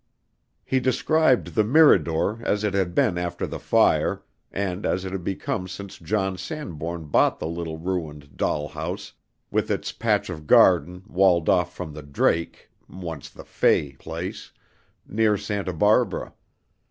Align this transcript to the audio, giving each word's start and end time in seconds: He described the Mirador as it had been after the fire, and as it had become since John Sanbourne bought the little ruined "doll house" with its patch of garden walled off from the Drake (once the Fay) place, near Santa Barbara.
He 0.65 0.79
described 0.79 1.53
the 1.53 1.63
Mirador 1.63 2.41
as 2.43 2.63
it 2.63 2.73
had 2.73 2.95
been 2.95 3.19
after 3.19 3.45
the 3.45 3.59
fire, 3.59 4.23
and 4.51 4.83
as 4.83 5.05
it 5.05 5.11
had 5.11 5.23
become 5.23 5.67
since 5.67 5.99
John 5.99 6.39
Sanbourne 6.39 7.05
bought 7.05 7.37
the 7.37 7.45
little 7.45 7.77
ruined 7.77 8.35
"doll 8.35 8.69
house" 8.69 9.13
with 9.51 9.69
its 9.69 9.91
patch 9.91 10.31
of 10.31 10.47
garden 10.47 11.03
walled 11.05 11.49
off 11.49 11.75
from 11.75 11.93
the 11.93 12.01
Drake 12.01 12.71
(once 12.89 13.29
the 13.29 13.45
Fay) 13.45 13.91
place, 13.99 14.51
near 15.07 15.37
Santa 15.37 15.71
Barbara. 15.71 16.33